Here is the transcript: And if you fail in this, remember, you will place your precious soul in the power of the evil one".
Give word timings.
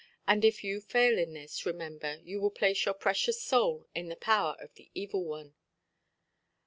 And 0.27 0.43
if 0.43 0.63
you 0.63 0.81
fail 0.81 1.19
in 1.19 1.33
this, 1.33 1.63
remember, 1.63 2.15
you 2.23 2.41
will 2.41 2.49
place 2.49 2.85
your 2.85 2.95
precious 2.95 3.39
soul 3.39 3.87
in 3.93 4.09
the 4.09 4.15
power 4.15 4.55
of 4.59 4.73
the 4.73 4.89
evil 4.95 5.23
one". 5.23 5.53